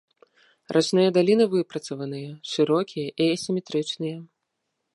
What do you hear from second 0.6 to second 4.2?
Рачныя даліны выпрацаваныя, шырокія і асіметрычныя.